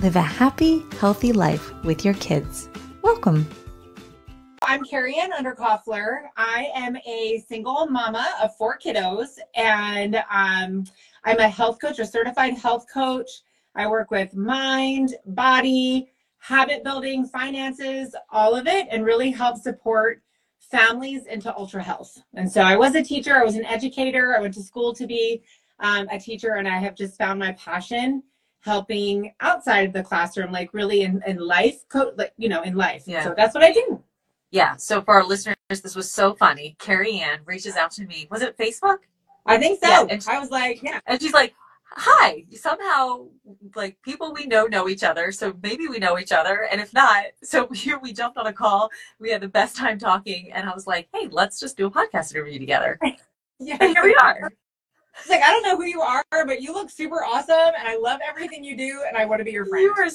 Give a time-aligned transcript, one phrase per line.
[0.00, 2.68] live a happy, healthy life with your kids.
[3.00, 3.48] Welcome.
[4.60, 6.24] I'm Carrie Anne Underkoffler.
[6.36, 10.84] I am a single mama of four kiddos, and um,
[11.24, 13.28] I'm a health coach, a certified health coach.
[13.74, 20.20] I work with mind, body, habit building, finances, all of it, and really help support
[20.60, 22.22] families into ultra health.
[22.34, 25.06] And so I was a teacher, I was an educator, I went to school to
[25.06, 25.42] be
[25.80, 28.22] um, a teacher, and I have just found my passion
[28.66, 32.74] helping outside of the classroom, like really in, in life, co- like, you know, in
[32.74, 33.04] life.
[33.06, 33.24] Yeah.
[33.24, 34.02] So that's what I do.
[34.50, 34.76] Yeah.
[34.76, 36.76] So for our listeners, this was so funny.
[36.78, 38.26] Carrie Anne reaches out to me.
[38.30, 38.98] Was it Facebook?
[39.46, 39.88] I think so.
[39.88, 40.98] Yeah, and she, I was like, yeah.
[41.06, 42.44] And she's like, hi.
[42.52, 43.26] Somehow,
[43.74, 45.30] like people we know know each other.
[45.30, 46.68] So maybe we know each other.
[46.70, 48.90] And if not, so here we jumped on a call.
[49.20, 50.50] We had the best time talking.
[50.52, 52.98] And I was like, hey, let's just do a podcast interview together.
[53.60, 53.76] yeah.
[53.80, 54.50] And here we are.
[55.18, 57.96] It's like, I don't know who you are, but you look super awesome and I
[57.96, 59.84] love everything you do and I want to be your friend.
[59.84, 60.10] You are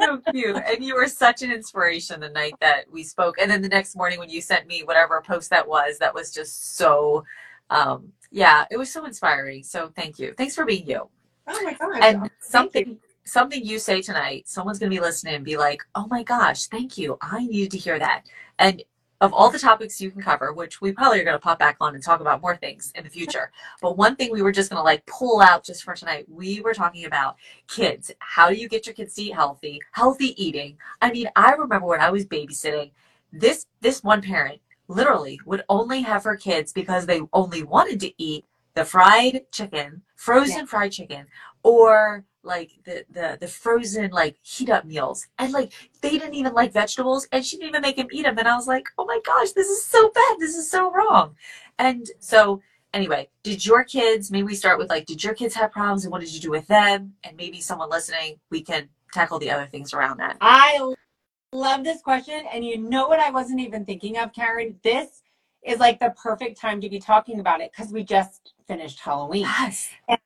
[0.00, 0.56] so cute.
[0.56, 3.36] And you were such an inspiration the night that we spoke.
[3.40, 6.32] And then the next morning when you sent me whatever post that was, that was
[6.32, 7.24] just so
[7.70, 9.62] um yeah, it was so inspiring.
[9.62, 10.34] So thank you.
[10.36, 11.08] Thanks for being you.
[11.46, 11.98] Oh my gosh.
[12.02, 12.98] And something you.
[13.24, 16.98] something you say tonight, someone's gonna be listening and be like, Oh my gosh, thank
[16.98, 17.16] you.
[17.22, 18.24] I needed to hear that.
[18.58, 18.82] And
[19.20, 21.76] of all the topics you can cover, which we probably are going to pop back
[21.80, 23.50] on and talk about more things in the future.
[23.80, 26.60] But one thing we were just going to like pull out just for tonight, we
[26.60, 27.36] were talking about
[27.68, 28.10] kids.
[28.18, 29.80] How do you get your kids to eat healthy?
[29.92, 30.76] Healthy eating.
[31.00, 32.90] I mean, I remember when I was babysitting,
[33.32, 38.22] this this one parent literally would only have her kids because they only wanted to
[38.22, 38.44] eat
[38.74, 40.64] the fried chicken, frozen yeah.
[40.66, 41.26] fried chicken,
[41.62, 45.26] or like the, the the frozen like heat up meals.
[45.38, 48.38] And like they didn't even like vegetables and she didn't even make him eat them
[48.38, 50.36] and i was like oh my gosh this is so bad.
[50.38, 51.34] This is so wrong.
[51.78, 52.62] And so
[52.94, 56.12] anyway did your kids maybe we start with like did your kids have problems and
[56.12, 57.14] what did you do with them?
[57.24, 60.36] And maybe someone listening we can tackle the other things around that.
[60.40, 60.94] I
[61.52, 64.78] love this question and you know what i wasn't even thinking of Karin?
[64.82, 65.22] This
[65.64, 69.42] is like the perfect time to be talking about it because we just finished halloween.
[69.42, 69.90] Yes.
[70.08, 70.18] And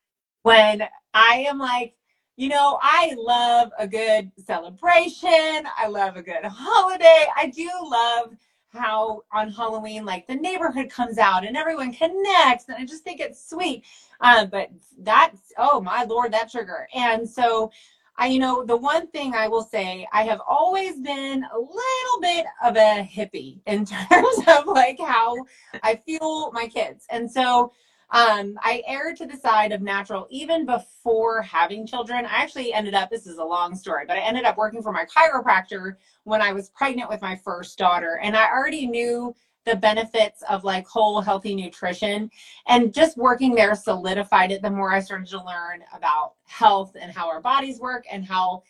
[0.42, 0.82] when
[1.14, 1.94] i am like
[2.40, 5.66] you know, I love a good celebration.
[5.76, 7.26] I love a good holiday.
[7.36, 8.34] I do love
[8.72, 12.66] how on Halloween, like the neighborhood comes out and everyone connects.
[12.68, 13.84] And I just think it's sweet.
[14.22, 16.88] Um, but that's, oh my Lord, that trigger.
[16.94, 17.70] And so,
[18.16, 22.20] I, you know, the one thing I will say, I have always been a little
[22.22, 25.36] bit of a hippie in terms of like how
[25.82, 27.04] I feel my kids.
[27.10, 27.74] And so,
[28.12, 32.26] um, I erred to the side of natural even before having children.
[32.26, 34.92] I actually ended up, this is a long story, but I ended up working for
[34.92, 38.18] my chiropractor when I was pregnant with my first daughter.
[38.22, 39.34] And I already knew
[39.64, 42.30] the benefits of like whole healthy nutrition
[42.66, 47.12] and just working there solidified it the more I started to learn about health and
[47.12, 48.62] how our bodies work and how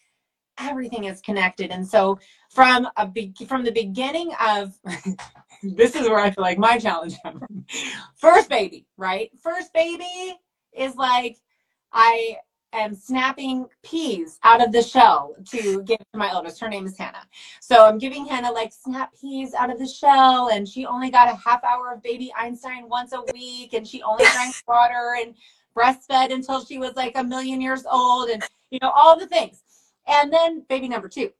[0.60, 1.70] everything is connected.
[1.70, 2.18] And so
[2.50, 4.78] from a be- from the beginning of
[5.62, 7.16] this is where I feel like my challenge
[8.16, 9.30] first baby, right?
[9.42, 10.38] First baby
[10.72, 11.38] is like
[11.92, 12.36] I
[12.72, 16.60] am snapping peas out of the shell to give to my eldest.
[16.60, 17.26] Her name is Hannah.
[17.60, 21.32] So I'm giving Hannah like snap peas out of the shell, and she only got
[21.32, 25.34] a half hour of baby Einstein once a week, and she only drank water and
[25.76, 29.62] breastfed until she was like a million years old, and you know all the things.
[30.06, 31.30] And then baby number two.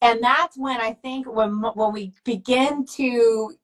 [0.00, 3.56] And that's when I think when when we begin to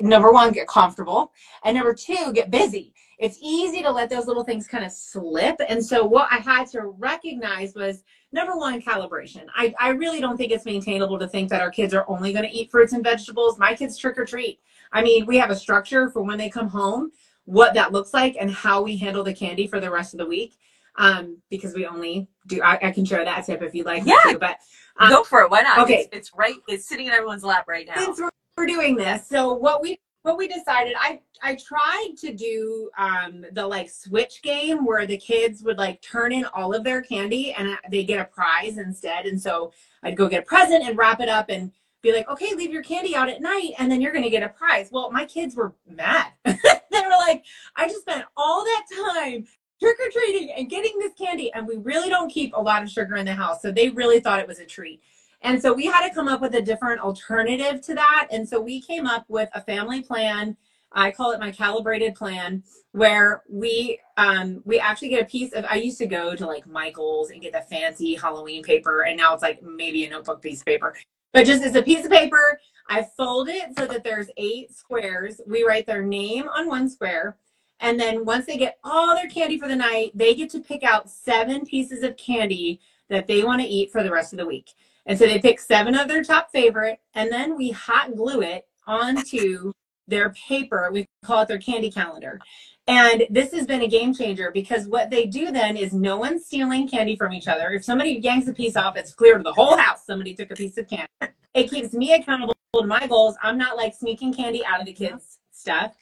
[0.00, 1.32] number one get comfortable
[1.64, 2.94] and number two get busy.
[3.18, 5.60] It's easy to let those little things kind of slip.
[5.68, 8.02] And so what i had to recognize was
[8.32, 9.44] number one calibration.
[9.54, 12.48] I, I really don't think it's maintainable to think that our kids are only going
[12.48, 13.58] to eat fruits and vegetables.
[13.58, 14.60] My kids trick or treat.
[14.92, 17.12] I mean we have a structure for when they come home
[17.44, 20.26] what that looks like and how we handle the candy for the rest of the
[20.26, 20.56] week
[20.96, 24.32] um, because we only do I, I can share that tip if you'd like yeah
[24.32, 24.58] to, but
[24.98, 27.66] um, go for it why not okay it's, it's right it's sitting in everyone's lap
[27.66, 29.26] right now Since we're we're doing this.
[29.28, 34.40] So what we what we decided, I I tried to do um, the like switch
[34.42, 38.20] game where the kids would like turn in all of their candy and they get
[38.20, 39.26] a prize instead.
[39.26, 39.72] And so
[40.02, 41.72] I'd go get a present and wrap it up and
[42.02, 44.42] be like, okay, leave your candy out at night and then you're going to get
[44.42, 44.90] a prize.
[44.92, 46.32] Well, my kids were mad.
[46.44, 47.44] they were like,
[47.76, 48.84] I just spent all that
[49.22, 49.46] time
[49.82, 51.52] trick or treating and getting this candy.
[51.52, 53.60] And we really don't keep a lot of sugar in the house.
[53.60, 55.02] So they really thought it was a treat.
[55.42, 58.28] And so we had to come up with a different alternative to that.
[58.30, 60.56] And so we came up with a family plan.
[60.92, 62.62] I call it my calibrated plan,
[62.92, 65.64] where we um, we actually get a piece of.
[65.64, 69.32] I used to go to like Michael's and get the fancy Halloween paper, and now
[69.32, 70.94] it's like maybe a notebook piece of paper,
[71.32, 72.60] but just it's a piece of paper.
[72.88, 75.40] I fold it so that there's eight squares.
[75.46, 77.38] We write their name on one square,
[77.82, 80.84] and then once they get all their candy for the night, they get to pick
[80.84, 82.80] out seven pieces of candy
[83.10, 84.70] that they want to eat for the rest of the week.
[85.04, 88.68] And so they pick seven of their top favorite, and then we hot glue it
[88.86, 89.72] onto
[90.06, 90.90] their paper.
[90.92, 92.38] We call it their candy calendar.
[92.86, 96.46] And this has been a game changer because what they do then is no one's
[96.46, 97.70] stealing candy from each other.
[97.70, 100.56] If somebody yanks a piece off, it's clear to the whole house somebody took a
[100.56, 101.08] piece of candy.
[101.54, 103.36] It keeps me accountable to my goals.
[103.42, 105.94] I'm not like sneaking candy out of the kids' stuff.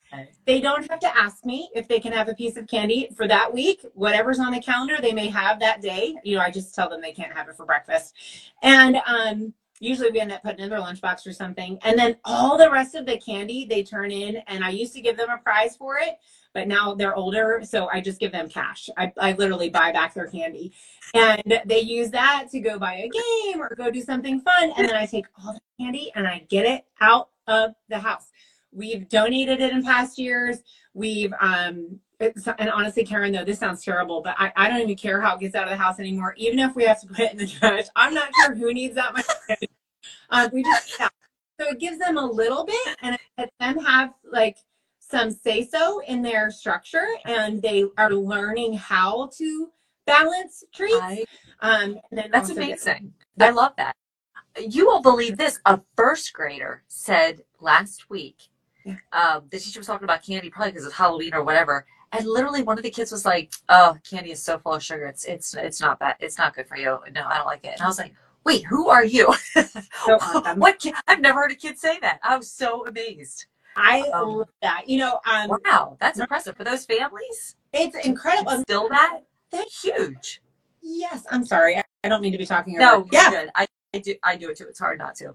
[0.45, 3.29] They don't have to ask me if they can have a piece of candy for
[3.29, 3.85] that week.
[3.95, 6.17] Whatever's on the calendar, they may have that day.
[6.25, 8.15] You know, I just tell them they can't have it for breakfast.
[8.63, 11.79] And um, usually we end up putting in their lunchbox or something.
[11.83, 14.39] And then all the rest of the candy they turn in.
[14.49, 16.17] And I used to give them a prize for it,
[16.55, 17.63] but now they're older.
[17.63, 18.89] So I just give them cash.
[18.97, 20.73] I, I literally buy back their candy.
[21.15, 24.73] And they use that to go buy a game or go do something fun.
[24.77, 28.30] And then I take all the candy and I get it out of the house.
[28.73, 30.59] We've donated it in past years.
[30.95, 35.21] We've um and honestly, Karin, though this sounds terrible, but I, I don't even care
[35.21, 36.35] how it gets out of the house anymore.
[36.37, 38.95] Even if we have to put it in the trash, I'm not sure who needs
[38.95, 39.27] that much.
[40.31, 41.09] um, we just yeah.
[41.59, 44.59] so it gives them a little bit, and it them have like
[44.99, 49.71] some say so in their structure, and they are learning how to
[50.07, 50.99] balance treats.
[51.01, 51.25] I,
[51.61, 53.15] um, that's amazing.
[53.39, 53.97] I love that.
[54.59, 55.59] You won't believe this.
[55.65, 58.50] A first grader said last week.
[59.13, 61.87] Um, the teacher was talking about candy, probably because it's Halloween or whatever.
[62.13, 65.07] And literally, one of the kids was like, "Oh, candy is so full of sugar.
[65.07, 66.17] It's it's it's not bad.
[66.21, 66.99] It's not good for you.
[67.13, 69.35] No, I don't like it." And I was like, "Wait, who are you?
[70.07, 70.19] So
[70.57, 70.85] what?
[71.07, 72.21] I've never heard a kid say that.
[72.23, 73.47] I was so amazed."
[73.77, 74.89] I um, love that.
[74.89, 77.57] You know, um, wow, that's impressive for those families.
[77.73, 78.61] It's incredible.
[78.63, 79.21] Still that?
[79.53, 80.43] That's huge.
[80.83, 81.77] Yes, I'm sorry.
[82.03, 82.77] I don't mean to be talking.
[82.77, 83.47] No, yeah.
[83.55, 84.15] I, I do.
[84.23, 84.67] I do it too.
[84.69, 85.35] It's hard not to.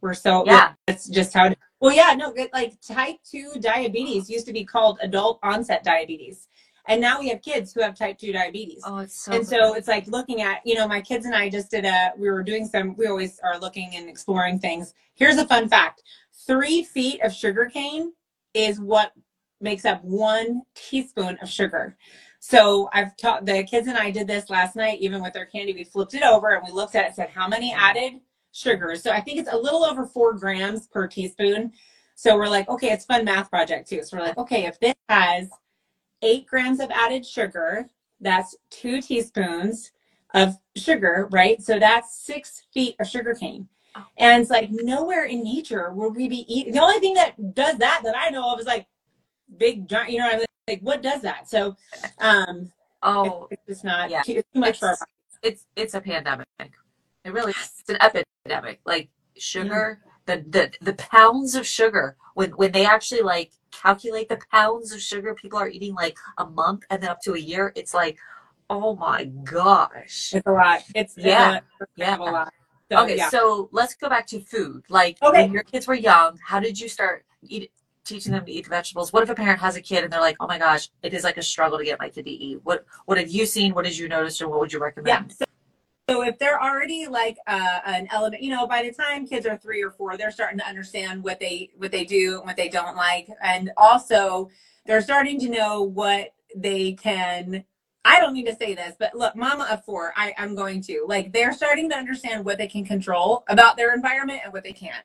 [0.00, 0.72] We're so yeah.
[0.88, 5.38] It's just how well, yeah, no, like type 2 diabetes used to be called adult
[5.42, 6.48] onset diabetes.
[6.86, 8.82] And now we have kids who have type 2 diabetes.
[8.84, 11.48] Oh, it's so And so it's like looking at, you know, my kids and I
[11.48, 14.94] just did a, we were doing some, we always are looking and exploring things.
[15.14, 16.02] Here's a fun fact
[16.46, 18.12] three feet of sugar cane
[18.54, 19.12] is what
[19.60, 21.96] makes up one teaspoon of sugar.
[22.40, 25.74] So I've taught the kids and I did this last night, even with their candy.
[25.74, 28.14] We flipped it over and we looked at it and said, how many added
[28.52, 28.94] sugar.
[28.96, 31.72] So I think it's a little over four grams per teaspoon.
[32.14, 34.02] So we're like, okay, it's fun math project too.
[34.02, 35.48] So we're like, okay, if this has
[36.22, 37.88] eight grams of added sugar,
[38.20, 39.92] that's two teaspoons
[40.34, 41.62] of sugar, right?
[41.62, 43.68] So that's six feet of sugar cane.
[43.96, 44.04] Oh.
[44.18, 46.74] And it's like nowhere in nature would we be eating.
[46.74, 48.86] The only thing that does that that I know of is like
[49.56, 50.46] big giant, you know, I mean?
[50.68, 51.48] like what does that?
[51.48, 51.76] So,
[52.18, 52.70] um,
[53.02, 54.22] oh, it's just not yeah.
[54.22, 54.96] too, too much it's, for our
[55.42, 56.46] It's it's a pandemic.
[57.24, 57.70] It really is.
[57.80, 58.80] It's an epidemic.
[58.84, 60.36] Like sugar, yeah.
[60.36, 62.16] the, the the pounds of sugar.
[62.34, 66.46] When when they actually like calculate the pounds of sugar people are eating like a
[66.46, 68.18] month and then up to a year, it's like,
[68.68, 70.32] oh my gosh.
[70.34, 70.82] It's a lot.
[70.94, 72.52] It's yeah, it's yeah, a lot.
[72.90, 73.28] So, okay, yeah.
[73.28, 74.84] so let's go back to food.
[74.88, 75.42] Like okay.
[75.42, 77.70] when your kids were young, how did you start eat,
[78.04, 79.12] teaching them to eat vegetables?
[79.12, 81.22] What if a parent has a kid and they're like, "Oh my gosh, it is
[81.22, 83.74] like a struggle to get my kid to eat." What What have you seen?
[83.74, 85.28] What did you notice, or what would you recommend?
[85.28, 85.34] Yeah.
[85.38, 85.44] So
[86.10, 89.56] so if they're already like uh, an element, you know, by the time kids are
[89.56, 92.68] three or four, they're starting to understand what they what they do and what they
[92.68, 94.50] don't like, and also
[94.86, 97.64] they're starting to know what they can.
[98.04, 101.04] I don't need to say this, but look, mama of four, I, I'm going to
[101.06, 104.72] like they're starting to understand what they can control about their environment and what they
[104.72, 105.04] can't.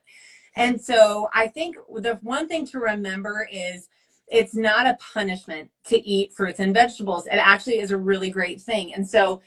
[0.56, 3.88] And so I think the one thing to remember is
[4.26, 7.26] it's not a punishment to eat fruits and vegetables.
[7.26, 8.92] It actually is a really great thing.
[8.92, 9.40] And so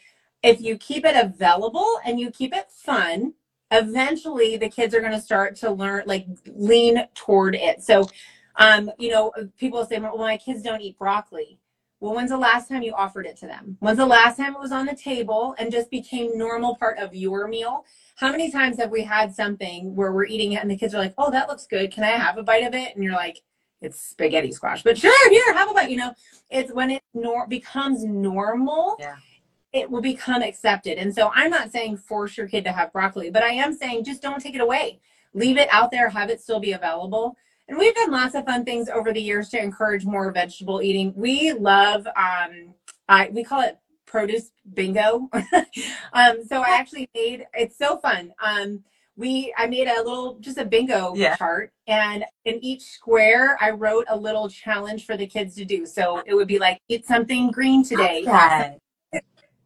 [0.43, 3.34] if you keep it available and you keep it fun,
[3.72, 7.84] eventually the kids are going to start to learn, like lean toward it.
[7.84, 8.10] So,
[8.55, 11.60] um, you know, people say, well, my kids don't eat broccoli.
[12.01, 13.75] Well, when's the last time you offered it to them?
[13.81, 17.13] When's the last time it was on the table and just became normal part of
[17.13, 17.86] your meal?
[18.15, 21.00] How many times have we had something where we're eating it and the kids are
[21.00, 21.91] like, oh, that looks good.
[21.91, 22.96] Can I have a bite of it?
[22.96, 23.41] And you're like,
[23.81, 25.89] it's spaghetti squash, but sure, here, have a bite.
[25.89, 26.13] You know,
[26.50, 28.96] it's when it nor- becomes normal.
[29.00, 29.15] Yeah
[29.73, 30.97] it will become accepted.
[30.97, 34.03] And so I'm not saying force your kid to have broccoli, but I am saying
[34.03, 34.99] just don't take it away.
[35.33, 37.38] Leave it out there, have it still be available.
[37.67, 41.13] And we've done lots of fun things over the years to encourage more vegetable eating.
[41.15, 42.73] We love um,
[43.07, 45.29] I we call it produce bingo.
[46.13, 48.33] um, so I actually made it's so fun.
[48.43, 48.83] Um,
[49.17, 51.35] we I made a little just a bingo Yeah.
[51.35, 55.85] chart, and in each square I wrote a little challenge for the kids to do.
[55.85, 58.23] So it would be like eat something green today.
[58.25, 58.75] Yeah.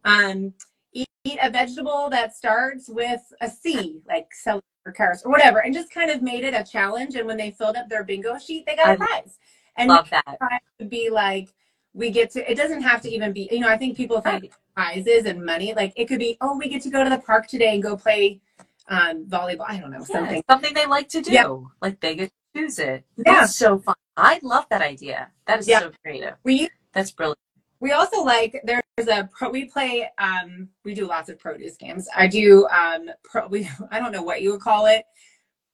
[0.04, 0.54] Um,
[0.92, 5.60] eat, eat a vegetable that starts with a C, like celery or carrots or whatever,
[5.60, 7.14] and just kind of made it a challenge.
[7.14, 9.38] And when they filled up their bingo sheet, they got a I prize.
[9.76, 10.36] And Love that.
[10.38, 11.48] try to be like
[11.94, 14.52] we get to it doesn't have to even be you know i think people think
[14.74, 17.46] prizes and money like it could be oh we get to go to the park
[17.46, 18.40] today and go play
[18.88, 21.30] um volleyball i don't know Yeah, something something they like to do.
[21.32, 21.56] Yeah.
[21.80, 23.04] Like they get to choose it.
[23.16, 23.40] Yeah.
[23.40, 23.94] That's so fun.
[24.16, 25.30] I love that idea.
[25.46, 25.80] That is Yeah.
[25.80, 26.34] so creative.
[26.44, 27.38] we That's brilliant.
[27.84, 32.08] We also like there's a pro we play um we do lots of produce games
[32.16, 35.04] i do um pro, we i don't know what you would call it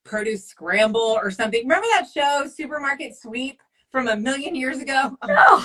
[0.05, 3.63] produce scramble or something remember that show supermarket sweep
[3.93, 5.65] from a million years ago No.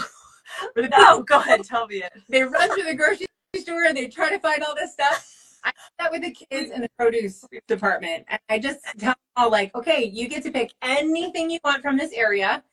[0.76, 1.64] No, go ahead.
[1.64, 2.14] Tell me it.
[2.30, 3.26] they run through the grocery
[3.56, 5.28] store and they try to find all this stuff.
[5.64, 8.26] I do that with the kids in the produce department.
[8.30, 11.82] And I just tell them all like, okay, you get to pick anything you want
[11.82, 12.64] from this area.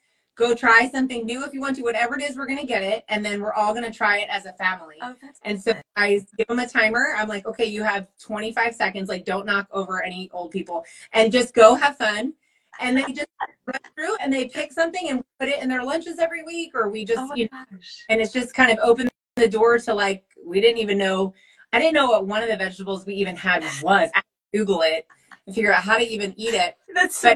[0.42, 3.04] Go try something new if you want to, whatever it is, we're gonna get it.
[3.08, 4.96] And then we're all gonna try it as a family.
[5.00, 7.14] Oh, And so I give them a timer.
[7.16, 9.08] I'm like, okay, you have 25 seconds.
[9.08, 12.34] Like, don't knock over any old people and just go have fun.
[12.80, 13.28] And they just
[13.66, 16.90] run through and they pick something and put it in their lunches every week, or
[16.90, 18.04] we just, oh you know, gosh.
[18.08, 21.32] and it's just kind of opened the door to like we didn't even know
[21.72, 24.22] i didn't know what one of the vegetables we even had was i
[24.52, 25.06] google it
[25.46, 27.34] and figure out how to even eat it That's so.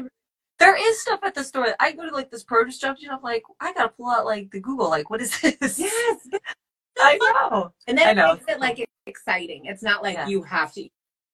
[0.59, 1.75] There is stuff at the store.
[1.79, 3.09] I go to like this produce junction.
[3.11, 4.89] I'm like, I gotta pull out like the Google.
[4.89, 5.77] Like, what is this?
[5.79, 6.27] yes
[6.99, 7.73] I know.
[7.87, 8.33] and then I it know.
[8.33, 10.27] makes it like exciting it's not like Yeah.
[10.27, 10.91] you have to eat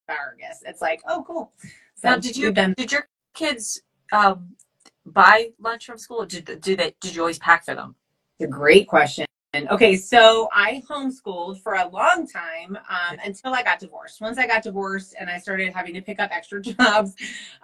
[0.07, 1.53] asparagus it's like oh cool
[1.95, 4.55] so Now, did you done did your kids um
[5.05, 6.25] buy lunch from school?
[6.25, 7.95] Did do they did you always pack for them?
[8.39, 9.25] It's a great question
[9.55, 14.19] okay so i homeschooled for a long time um, until i got divorced.
[14.19, 17.13] Once i got divorced and i started having to pick up extra jobs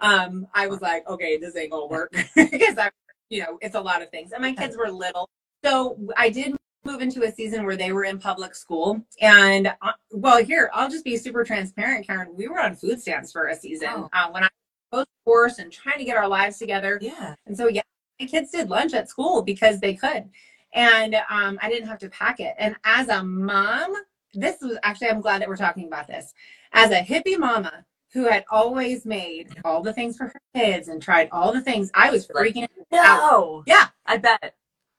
[0.00, 2.12] um, i was like okay this ain't gonna work.
[2.34, 2.90] Because i
[3.28, 4.32] you know it's a lot of things.
[4.32, 5.28] And my kids were little.
[5.64, 6.54] So i did
[6.84, 9.02] move into a season where they were in public school.
[9.20, 12.34] And uh, well here i'll just be super transparent Karin.
[12.36, 14.08] We were on food stamps for a season Oh.
[14.12, 14.48] uh, when i
[14.92, 16.98] was divorced and trying to get our lives together.
[17.02, 17.34] Yeah.
[17.46, 17.82] and so, yeah,
[18.20, 20.28] my kids did lunch at school because they could.
[20.74, 22.54] And um, I didn't have to pack it.
[22.58, 23.92] And as a mom,
[24.34, 26.32] this was actually, I'm glad that we're talking about this.
[26.72, 31.02] As a hippie mama who had always made all the things for her kids and
[31.02, 33.62] tried all the things, I was freaking out No.
[33.66, 33.88] Yeah.
[34.06, 34.54] I bet.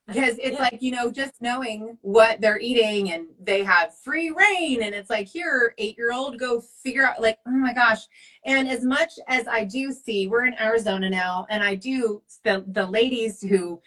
[0.07, 0.63] because it's Yeah.
[0.63, 4.83] like, you know, just knowing what they're eating and they have free reign.
[4.83, 7.99] And it's like, here, eight year old, go figure out, like, oh my gosh.
[8.45, 12.65] And as much as I do see, we're in Arizona now, and I do the,
[12.67, 13.81] the ladies who,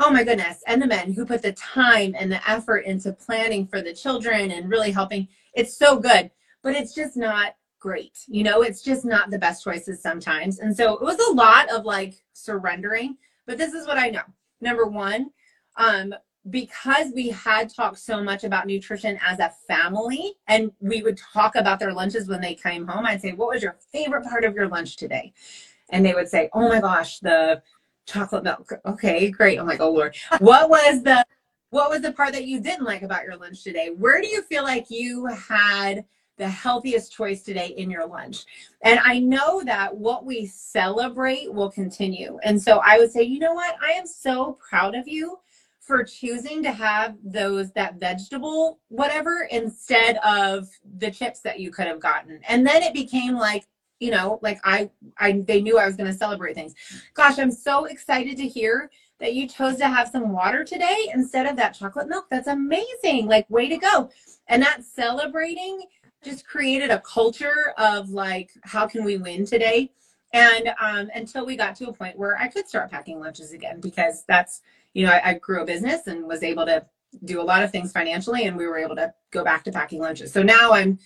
[0.00, 3.66] oh my goodness, and the men who put the time and the effort into planning
[3.66, 6.30] for the children and really helping, it's so good,
[6.62, 8.18] but it's just not great.
[8.26, 10.58] You know, it's just not the best choices sometimes.
[10.58, 14.22] And so it was a lot of like surrendering, but this is what I know.
[14.62, 15.30] Number one,
[15.76, 16.14] um,
[16.48, 21.54] because we had talked so much about nutrition as a family and we would talk
[21.54, 24.54] about their lunches when they came home i'd say what was your favorite part of
[24.54, 25.34] your lunch today
[25.90, 27.60] and they would say oh my gosh the
[28.10, 28.72] chocolate milk.
[28.86, 29.58] Okay great.
[29.58, 30.16] I'm like oh lord.
[30.38, 31.24] What was the
[31.70, 33.90] what was the part that you didn't like about your lunch today?
[33.96, 36.04] Where do you feel like you had
[36.36, 38.44] the healthiest choice today in your lunch?
[38.82, 42.38] And i know that what we celebrate will continue.
[42.42, 43.76] And so i would say you know what?
[43.82, 45.38] I am so proud of you
[45.80, 51.86] for choosing to have those that vegetable whatever instead of the chips that you could
[51.86, 52.40] have gotten.
[52.48, 53.66] And then it became like
[54.00, 56.74] you know like i i they knew i was going to celebrate things.
[57.14, 58.90] Gosh i'm so excited to hear
[59.20, 62.24] that you chose to have some water today instead of that chocolate milk.
[62.30, 63.26] That's amazing.
[63.26, 64.08] Like way to go.
[64.48, 65.82] And that celebrating
[66.24, 69.92] just created a culture of like how can we win today?
[70.32, 73.80] And um, until we got to a point where i could start packing lunches again
[73.80, 74.62] because that's
[74.94, 76.84] you know, I, I grew a business and was able to
[77.24, 80.00] do a lot of things financially, and we were able to go back to packing
[80.00, 80.32] lunches.
[80.32, 80.98] So now I'm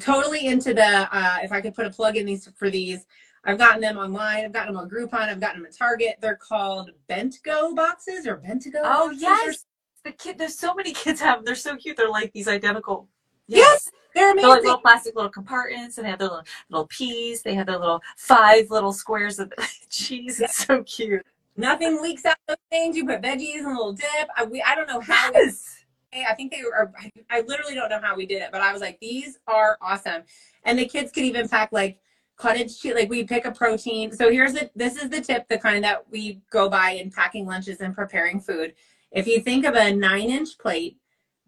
[0.00, 1.08] totally into the.
[1.10, 3.06] Uh, if I could put a plug in these for these,
[3.44, 4.44] I've gotten them online.
[4.44, 5.28] I've gotten them on Groupon.
[5.28, 6.16] I've gotten them at Target.
[6.20, 8.82] They're called Bentgo boxes or Bent-A-Go.
[8.84, 9.64] Oh yes.
[10.04, 11.44] The kid there's so many kids have them.
[11.44, 11.96] They're so cute.
[11.96, 13.08] They're like these identical.
[13.46, 14.48] Yes, they're amazing.
[14.48, 17.42] They're like little plastic little compartments and they have their little, little peas.
[17.42, 19.52] They have their little five little squares of
[19.88, 20.40] cheese.
[20.40, 21.24] It's so cute.
[21.56, 22.96] Nothing leaks out those things.
[22.96, 24.28] You put veggies in a little dip.
[24.36, 25.32] I, we, I don't know how.
[25.32, 25.77] Yes.
[26.12, 26.92] I think they were.
[27.30, 30.22] I literally don't know how we did it, but I was like, these are awesome.
[30.64, 31.98] And the kids could even pack like
[32.36, 32.94] cottage cheese.
[32.94, 34.12] Like we pick a protein.
[34.12, 34.70] So here's the.
[34.74, 38.40] This is the tip, the kind that we go by in packing lunches and preparing
[38.40, 38.74] food.
[39.10, 40.98] If you think of a nine-inch plate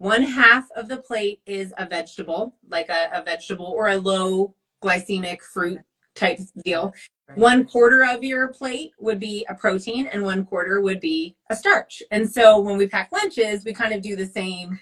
[0.01, 4.55] one half of the plate is a vegetable, like a, a vegetable or a low
[4.83, 5.79] glycemic fruit
[6.15, 6.91] type deal.
[7.35, 11.55] One quarter of your plate would be a protein and one quarter would be a
[11.55, 12.03] starch.
[12.11, 14.79] And so when we pack lunches, we kind of do the same.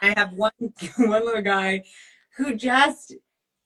[0.00, 0.52] I have one
[0.96, 1.84] one little guy
[2.36, 3.14] who just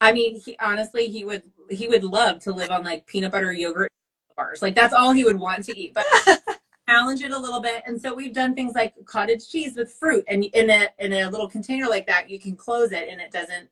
[0.01, 3.53] I mean, he honestly he would he would love to live on like peanut butter
[3.53, 3.91] yogurt
[4.37, 4.63] bars.
[4.63, 5.95] Like that's all he would want to eat.
[5.95, 6.07] But
[6.89, 7.83] challenge it a little bit.
[7.87, 11.31] And so we've done things like cottage cheese with fruit and in a in a
[11.31, 13.69] little container like that, you can close it and it doesn't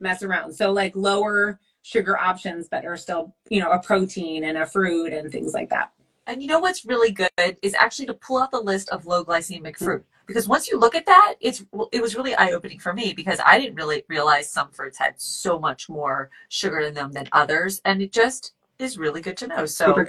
[0.00, 0.52] mess around.
[0.52, 5.12] So like lower sugar options but are still, you know, a protein and a fruit
[5.12, 5.92] and things like that.
[6.26, 9.24] And you know what's really good is actually to pull out the list of low
[9.24, 9.84] glycemic mm-hmm.
[9.84, 13.12] fruit because once you look at that, it's it was really eye opening for me
[13.12, 17.28] because I didn't really realize some fruits had so much more sugar in them than
[17.32, 19.66] others, and it just is really good to know.
[19.66, 20.06] So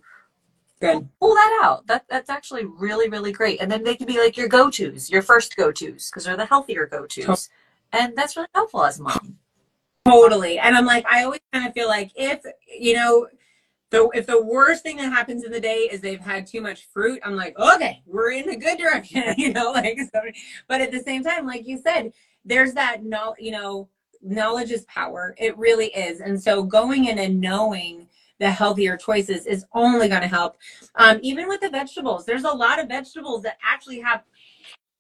[0.79, 1.09] Good.
[1.19, 1.87] pull that out.
[1.87, 5.09] That that's actually really really great, and then they can be like your go tos,
[5.09, 7.49] your first go tos because they're the healthier go tos,
[7.91, 9.39] and that's really helpful as a mom.
[10.11, 10.59] Totally.
[10.59, 13.27] And I'm like, I always kind of feel like if, you know,
[13.89, 16.87] the, if the worst thing that happens in the day is they've had too much
[16.93, 20.21] fruit, I'm like, okay, we're in a good direction, you know, like, so,
[20.67, 22.13] but at the same time, like you said,
[22.45, 23.89] there's that, no, you know,
[24.21, 25.35] knowledge is power.
[25.37, 26.21] It really is.
[26.21, 28.07] And so going in and knowing
[28.39, 30.57] the healthier choices is only going to help.
[30.95, 34.23] Um, even with the vegetables, there's a lot of vegetables that actually have,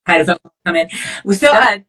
[0.05, 0.89] had a phone come in.
[1.31, 1.85] So Go ahead.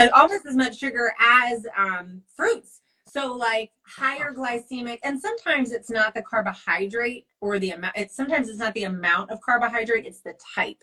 [0.00, 2.80] And almost as much sugar as um, fruits.
[3.06, 7.96] So like higher glycemic, and sometimes it's not the carbohydrate or the amount.
[7.96, 10.78] It's sometimes it's not the amount of carbohydrate; it's the type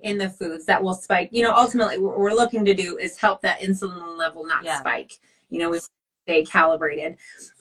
[0.00, 1.28] in the foods that will spike.
[1.32, 4.78] You know, ultimately, what we're looking to do is help that insulin level not Yeah.
[4.78, 5.12] spike.
[5.50, 5.80] You know, we
[6.24, 7.16] stay calibrated,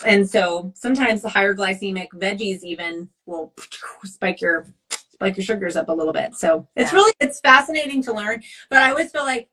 [0.06, 3.53] and so sometimes the higher glycemic veggies even will
[4.03, 4.68] spike your
[5.13, 6.36] spike your sugars up a little bit.
[6.36, 7.00] So it's Yeah.
[7.00, 8.44] really it's fascinating to learn.
[8.70, 9.50] But I always feel like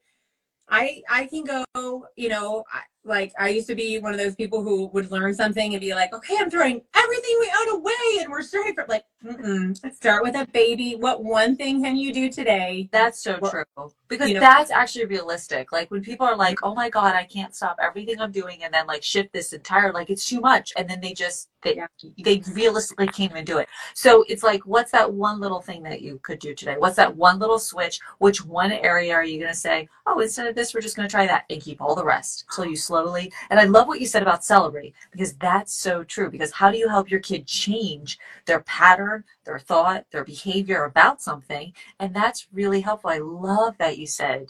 [0.70, 4.34] I I can go, you know, I, like I used to be one of those
[4.34, 8.20] people who would learn something and be like, okay, I'm throwing everything we own away
[8.20, 9.94] and we're starting from like, mm-mm.
[9.94, 10.96] start with a baby.
[10.96, 12.88] What one thing can you do today?
[12.92, 13.92] That's so Well, true.
[14.08, 15.72] Because you know- that's actually realistic.
[15.72, 18.72] Like when people are like, oh my God, I can't stop everything I'm doing and
[18.72, 20.72] then like shift this entire, like it's too much.
[20.76, 21.86] And then they just, they, Yeah.
[22.24, 23.68] they realistically can't even do it.
[23.94, 26.76] So it's like, what's that one little thing that you could do today?
[26.78, 28.00] What's that one little switch?
[28.18, 31.08] Which one area are you going to say, oh, instead of this, we're just going
[31.08, 33.32] to try that and keep all the rest till you slowly.
[33.50, 36.30] And I love what you said about celebrate because that's so true.
[36.30, 39.07] Because how do you help your kid change their pattern,
[39.44, 41.72] their thought, their behavior about something?
[42.00, 43.10] And that's really helpful.
[43.10, 44.46] I love that you said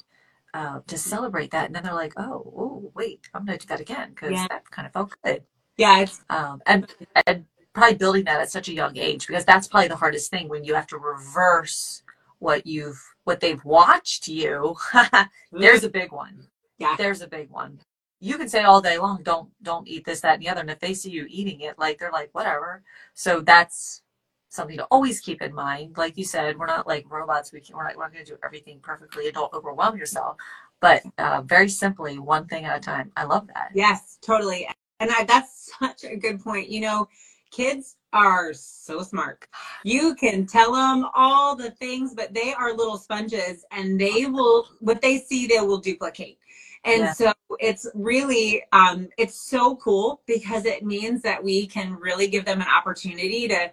[0.54, 1.66] uh, to celebrate that.
[1.66, 4.46] And then they're like, oh, oh wait, I'm going to do that again because Yeah.
[4.48, 5.42] that kind of felt good.
[5.76, 6.86] Yeah, Um, and,
[7.26, 10.48] and probably building that at such a young age because that's probably the hardest thing
[10.48, 12.02] when you have to reverse
[12.40, 14.74] what you've what they've watched you
[15.52, 16.46] there's a big one
[16.78, 16.94] Yeah.
[16.98, 17.80] there's a big one
[18.20, 20.70] you can say all day long don't don't eat this that and the other and
[20.70, 22.82] if they see you eating it like they're like whatever
[23.14, 24.02] so that's
[24.48, 27.76] something to always keep in mind like you said we're not like robots we can,
[27.76, 30.36] we're not, we're not going to do everything perfectly and don't overwhelm yourself
[30.80, 34.68] but uh, very simply one thing at a time i love that yes, totally.
[35.00, 36.68] And I, that's such a good point.
[36.68, 37.08] You know,
[37.50, 39.46] kids are so smart.
[39.84, 44.66] You can tell them all the things, but they are little sponges and they will,
[44.80, 46.38] what they see, they will duplicate.
[46.84, 47.12] And Yeah.
[47.12, 52.44] so it's really, um, it's so cool because it means that we can really give
[52.44, 53.70] them an opportunity to,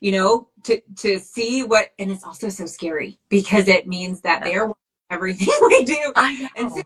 [0.00, 4.42] you know, to, to see what, and it's also so scary because it means that
[4.44, 4.70] they're
[5.10, 6.12] everything we do.
[6.16, 6.82] i know And so-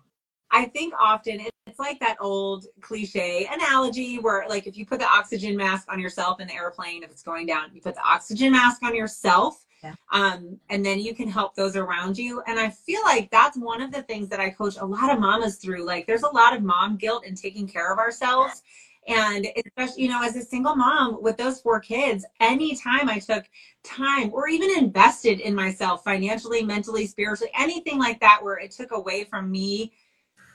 [0.55, 5.07] I think often it's like that old cliche analogy where, like, if you put the
[5.09, 8.53] oxygen mask on yourself in the airplane, if it's going down, you put the oxygen
[8.53, 9.94] mask on yourself, Yeah.
[10.12, 12.42] um, and then you can help those around you.
[12.46, 15.18] And I feel like that's one of the things that I coach a lot of
[15.20, 15.87] mamas through.
[15.87, 18.61] Like, there's a lot of mom guilt in taking care of ourselves.
[19.09, 23.45] And especially, you know, as a single mom with those four kids, anytime I took
[23.83, 28.93] time or even invested in myself financially, mentally, spiritually, anything like that, where it took
[28.93, 29.93] away from me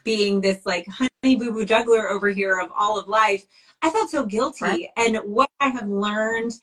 [0.06, 3.46] being this like honey boo boo juggler over here of all of life,
[3.82, 4.64] I felt so guilty.
[4.64, 4.88] Right.
[4.96, 6.54] And what I have learned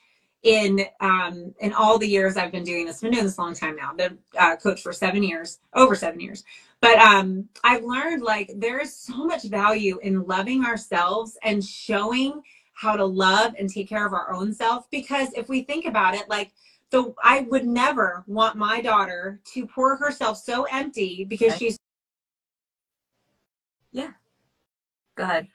[0.45, 3.43] in um in all the years I've been doing this, I've been doing this a
[3.43, 3.91] long time now.
[3.93, 6.45] I've been uh, coach for seven years, over seven years.
[6.83, 12.43] But um I've learned like there is so much value in loving ourselves and showing
[12.75, 14.91] how to love and take care of our own self.
[14.91, 16.53] Because if we think about it, like
[16.93, 21.61] so I would never want my daughter to pour herself so empty because Right.
[21.61, 21.79] she's
[23.93, 24.13] yeah.
[25.17, 25.49] go ahead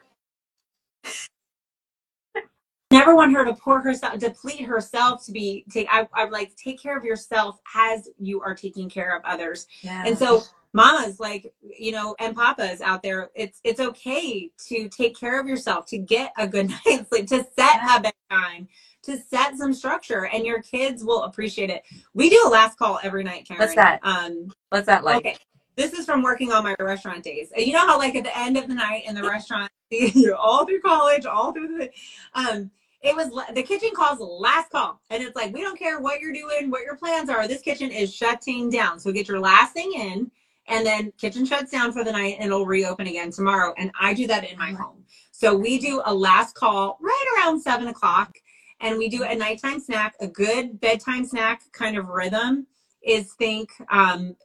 [2.91, 6.81] never want her to pour herself deplete herself to be take I, i'm like take
[6.81, 11.51] care of yourself as you are taking care of others yeah and so mamas like
[11.61, 15.97] you know and papas out there it's it's okay to take care of yourself to
[15.97, 18.67] get a good night's sleep to set a bedtime
[19.01, 22.99] to set some structure and your kids will appreciate it we do a last call
[23.01, 23.61] every night Karin.
[23.61, 23.99] What's that?
[24.03, 25.17] um What's that like?
[25.17, 25.37] okay
[25.75, 28.57] this is from working on my restaurant days you know how like at the end
[28.57, 31.89] of the night in the restaurant you're all through college all through the
[32.33, 32.69] um
[33.01, 34.99] it was the kitchen calls last call.
[35.09, 37.47] And it's like we don't care what you're doing what your plans are.
[37.47, 38.99] This kitchen is shutting down.
[38.99, 40.31] So get your last thing in
[40.67, 43.73] and then kitchen shuts down for the night and it'll reopen again tomorrow.
[43.77, 45.05] And i do that in my home.
[45.31, 48.33] So we do a last call right around seven o'clock
[48.81, 50.15] and we do a nighttime snack.
[50.19, 52.67] A good bedtime snack kind of rhythm
[53.01, 54.35] is think um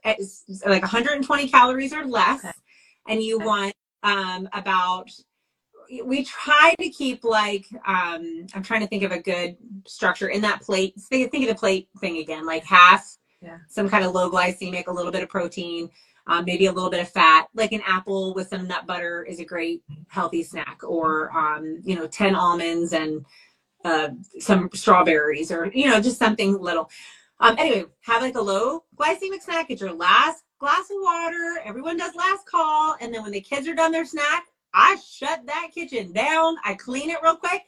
[0.65, 2.45] like 120 calories or less
[3.09, 5.11] and you want um about
[6.03, 10.41] we try to keep like um i'm trying to think of a good structure in
[10.41, 13.57] that plate think, think of the plate thing again like half Yeah.
[13.67, 15.89] some kind of low glycemic a little bit of protein
[16.27, 19.39] um, maybe a little bit of fat like an apple with some nut butter is
[19.39, 23.25] a great healthy snack or um, you know 10 almonds and
[23.83, 26.89] uh, some strawberries or you know just something little
[27.39, 31.97] um, anyway have like a low glycemic snack get your last glass of water everyone
[31.97, 35.69] does last call and then when the kids are done their snack i shut that
[35.73, 36.57] kitchen down.
[36.63, 37.63] I clean it real quick.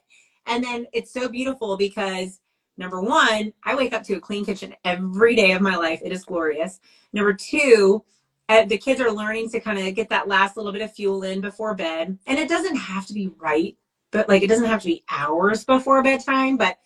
[0.45, 2.39] And then it's so beautiful because
[2.77, 6.01] number one i wake up to a clean kitchen every day of my life.
[6.03, 6.79] It is glorious.
[7.13, 8.03] Number two
[8.49, 11.23] uh, the kids are learning to kind of get that last little bit of fuel
[11.23, 12.17] in before bed.
[12.27, 13.75] And it doesn't have to be right
[14.11, 16.77] but like it doesn't have to be hours before bedtime but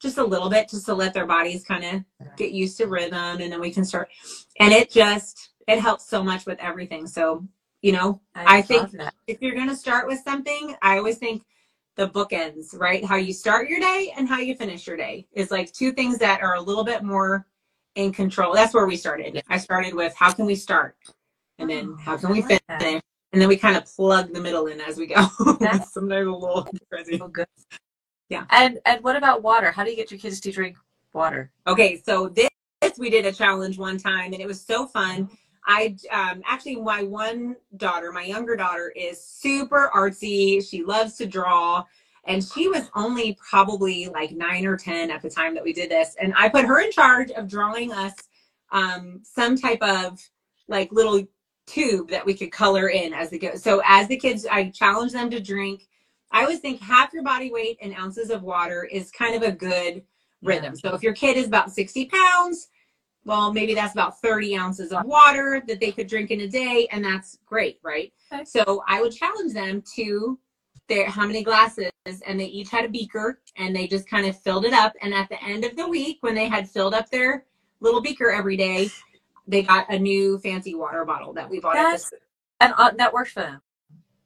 [0.00, 3.40] just a little bit just to let their bodies kind of get used to rhythm
[3.40, 4.08] and then we can start
[4.60, 7.06] and it just it helps so much with everything.
[7.06, 7.46] So
[7.82, 9.14] you know I think- that.
[9.26, 11.44] if you're going to start with something i always think
[11.96, 15.50] the bookends right how you start your day and how you finish your day is
[15.50, 17.46] like two things that are a little bit more
[17.94, 19.40] in control that's where we started Yeah.
[19.48, 20.96] i started with how can we start
[21.58, 22.80] and then Oh, how can we I like that.
[22.82, 25.26] finish and then we kind of plug the middle in as we go
[25.60, 27.46] That's- sometimes a little crazy So good.
[28.28, 28.44] Yeah.
[28.50, 29.70] And and what about water?
[29.70, 30.76] How do you get your kids to drink
[31.14, 31.50] water?
[31.66, 32.48] Okay, so this,
[32.82, 35.24] this we did a challenge one time and it was so fun.
[35.24, 35.34] Mm-hmm.
[35.68, 40.66] I um, actually my one daughter, my younger daughter, is super artsy.
[40.66, 41.84] She loves to draw,
[42.24, 45.90] and she was only probably like nine or ten at the time that we did
[45.90, 46.16] this.
[46.18, 48.14] And I put her in charge of drawing us
[48.72, 50.18] um, some type of
[50.68, 51.22] like little
[51.66, 53.54] tube that we could color in as they go.
[53.56, 55.86] So as the kids, I challenge them to drink.
[56.32, 59.52] I always think half your body weight in ounces of water is kind of a
[59.52, 60.02] good
[60.42, 60.76] rhythm.
[60.76, 62.68] So if your kid is about 60 pounds,
[63.24, 66.88] well, maybe that's about 30 ounces of water that they could drink in a day,
[66.90, 68.12] and that's great, right?
[68.32, 68.44] Okay.
[68.44, 70.38] So I would challenge them to
[70.88, 74.40] their how many glasses, and they each had a beaker, and they just kind of
[74.40, 74.94] filled it up.
[75.02, 77.44] And at the end of the week, when they had filled up their
[77.80, 78.90] little beaker every day,
[79.46, 82.18] they got a new fancy water bottle that we bought the
[82.60, 83.60] and uh, that worked for them.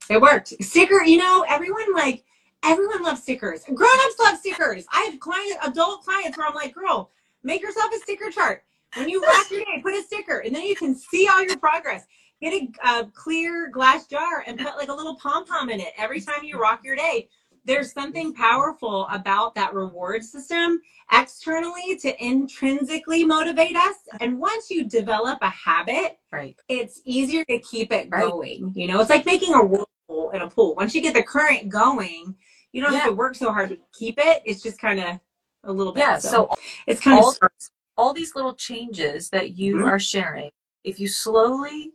[0.09, 0.55] it worked.
[0.63, 2.25] Sticker, you know, everyone like
[2.65, 3.65] everyone loves stickers.
[3.65, 4.85] Grown-ups love stickers.
[4.93, 7.11] I have client adult clients where I'm like, girl,
[7.43, 8.65] make yourself a sticker chart.
[8.95, 11.59] When you rock your day, put a sticker and then you can see all your
[11.59, 12.05] progress.
[12.41, 16.21] Get a uh, clear glass jar and put like a little pom-pom in it every
[16.21, 17.29] time you rock your day.
[17.65, 20.81] There's something powerful about that reward system
[21.13, 23.95] externally to intrinsically motivate us.
[24.21, 26.57] And once you develop a habit, Right.
[26.69, 28.29] it's easier to keep it Right.
[28.29, 28.73] going.
[28.75, 30.75] You know, it's like making a whirlpool in a pool.
[30.75, 32.35] Once you get the current going,
[32.73, 34.43] you don't have to work so hard to keep it.
[34.45, 35.21] It's just kind of
[35.63, 36.01] a little bit.
[36.01, 36.19] Yeah.
[36.19, 36.51] So
[36.89, 37.35] it's kind of all
[38.15, 39.91] these little changes that you Mhm.
[39.91, 40.51] are sharing,
[40.85, 41.93] if you slowly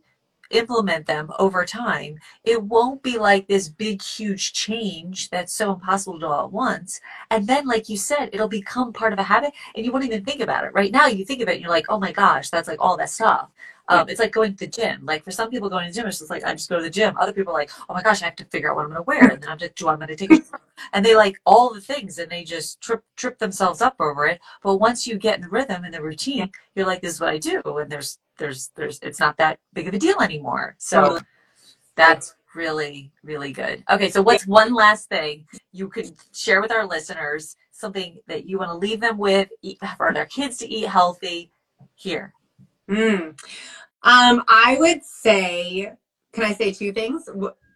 [0.50, 6.14] implement them over time, it won't be like this big, huge change that's so impossible
[6.14, 7.00] to do all at once.
[7.30, 10.24] And then, like you said, it'll become part of a habit and you won't even
[10.24, 10.72] think about it.
[10.72, 12.96] Right now, you think of it and you're like, oh my gosh, that's like all
[12.96, 13.50] that stuff.
[13.88, 15.04] Um, it's like going to the gym.
[15.04, 16.82] Like for some people, going to the gym is just like I just go to
[16.82, 17.16] the gym.
[17.16, 18.98] Other people are like, oh my gosh, I have to figure out what I'm going
[18.98, 20.60] to wear, and then I'm just, do I'm going to take shower.
[20.92, 24.40] and they like all the things, and they just trip trip themselves up over it.
[24.62, 27.30] But once you get in the rhythm and the routine, you're like, this is what
[27.30, 30.76] I do, and there's there's there's it's not that big of a deal anymore.
[30.78, 31.18] So
[31.96, 33.84] that's really really good.
[33.90, 37.56] Okay, so what's one last thing you could share with our listeners?
[37.72, 41.50] Something that you want to leave them with, eat, for their kids to eat healthy.
[41.94, 42.32] Here,
[42.88, 43.38] Mm.
[44.02, 45.92] Um, I would say,
[46.32, 47.28] can I say two things?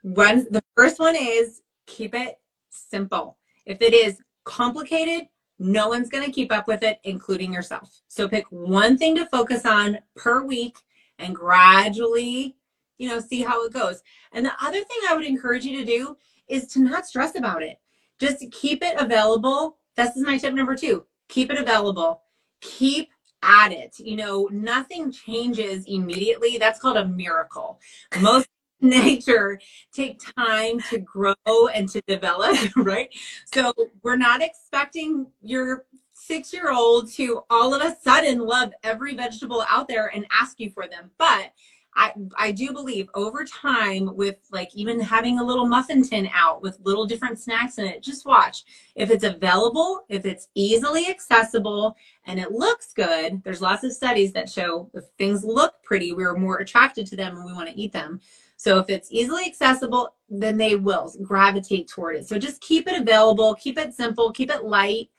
[0.03, 2.39] One, the first one is keep it
[2.71, 3.39] simple.
[3.67, 8.01] If it is complicated, no one's going to keep up with it, including yourself.
[8.09, 10.77] So pick one thing to focus on per week
[11.19, 12.57] and gradually,
[12.99, 14.03] you know, see how it goes.
[14.33, 16.17] And the other thing I would encourage you to do
[16.49, 17.79] is to not stress about it.
[18.19, 19.79] Just keep it available.
[19.97, 21.05] This is my tip number two.
[21.29, 22.23] Keep it available.
[22.61, 23.12] Keep
[23.43, 23.99] at it.
[23.99, 26.59] You know, nothing changes immediately.
[26.59, 27.81] That's called a miracle.
[28.21, 28.49] Most
[28.81, 29.61] nature
[29.93, 31.35] take time to grow
[31.73, 33.09] and to develop, right?
[33.53, 39.15] So we're not expecting your six year old to all of a sudden love every
[39.15, 41.11] vegetable out there and ask you for them.
[41.19, 41.53] But
[41.95, 46.63] I, I do believe over time with like even having a little muffin tin out
[46.63, 48.65] with little different snacks in it, just watch.
[48.95, 54.33] If it's available, if it's easily accessible and it looks good, there's lots of studies
[54.33, 57.79] that show if things look pretty, we're more attracted to them and we want to
[57.79, 58.21] eat them.
[58.57, 62.29] So if it's easily accessible, then they will gravitate toward it.
[62.29, 65.11] So just keep it available, keep it simple, keep it light,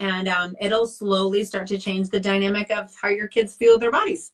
[0.00, 3.90] and um, it'll slowly start to change the dynamic of how your kids feel their
[3.90, 4.32] bodies.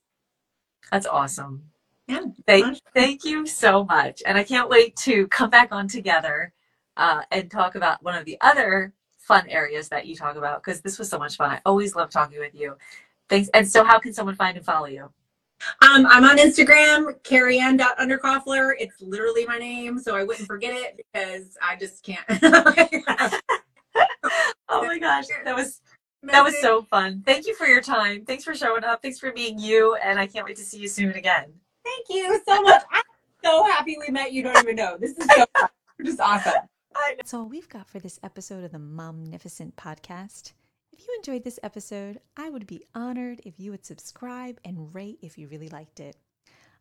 [0.93, 1.70] That's awesome.
[2.11, 2.25] Yeah.
[2.47, 4.23] Thank, thank you so much.
[4.27, 6.53] And I can't wait to come back on together
[6.97, 10.81] uh, and talk about one of the other fun areas that you talk about because
[10.81, 11.51] this was so much fun.
[11.51, 12.77] I always love talking with you.
[13.29, 13.49] Thanks.
[13.55, 15.11] And so, how can someone find and follow you?
[15.83, 18.73] Um, I'm on Instagram, carrieann.underkoffler.
[18.79, 22.25] It's literally my name, so I wouldn't forget it because I just can't.
[24.69, 25.81] oh my gosh, that was
[26.23, 27.23] that was so fun.
[27.25, 28.25] Thank you for your time.
[28.25, 29.01] Thanks for showing up.
[29.01, 31.53] Thanks for being you, and I can't wait to see you soon again.
[31.91, 32.83] Thank you so much.
[32.93, 33.03] I'm
[33.43, 34.33] so happy we met.
[34.33, 34.97] You don't even know.
[34.99, 35.45] This is so
[36.05, 36.53] just awesome.
[37.17, 40.53] That's all we've got for this episode of the Momnificent podcast.
[40.93, 45.19] If you enjoyed this episode, I would be honored if you would subscribe and rate
[45.21, 46.17] if you really liked it.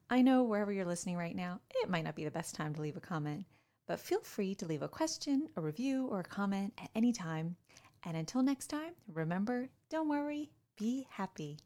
[0.09, 2.81] I know wherever you're listening right now, it might not be the best time to
[2.81, 3.45] leave a comment,
[3.87, 7.55] but feel free to leave a question, a review, or a comment at any time.
[8.03, 11.57] And until next time, remember don't worry, be happy.